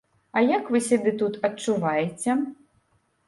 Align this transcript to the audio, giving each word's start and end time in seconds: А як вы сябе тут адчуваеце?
А 0.39 0.41
як 0.45 0.71
вы 0.75 0.79
сябе 0.85 1.11
тут 1.19 1.37
адчуваеце? 1.49 2.31